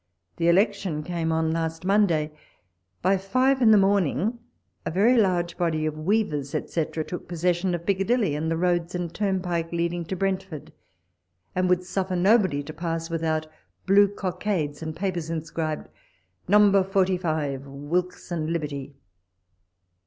The 0.37 0.45
elec 0.45 0.73
tion 0.73 1.03
came 1.03 1.31
on 1.31 1.51
last 1.51 1.85
Monday. 1.85 2.31
By 3.03 3.17
five 3.17 3.61
in 3.61 3.69
the 3.69 3.77
morn 3.77 4.07
ing 4.07 4.39
a 4.83 4.89
very 4.89 5.15
large 5.15 5.57
body 5.59 5.85
of 5.85 5.95
Weavers, 5.95 6.55
etc., 6.55 7.03
took 7.03 7.27
possession 7.27 7.75
of 7.75 7.85
Piccadilly, 7.85 8.33
and 8.33 8.49
the 8.49 8.57
roads 8.57 8.95
and 8.95 9.13
turn 9.13 9.35
walpole's 9.43 9.45
letters. 9.45 9.65
129 9.69 9.69
pike, 9.69 9.71
leading 9.71 10.05
to 10.05 10.15
Brentford, 10.15 10.73
and 11.53 11.69
would 11.69 11.83
suffer 11.83 12.15
nobody 12.15 12.63
to 12.63 12.73
pass 12.73 13.11
without 13.11 13.45
blue 13.85 14.07
cockades, 14.07 14.81
and 14.81 14.95
papers 14.95 15.29
inscribed," 15.29 15.87
AV 16.51 16.91
45, 16.91 17.67
Wilkes 17.67 18.31
and 18.31 18.49
Liberty.'' 18.49 18.95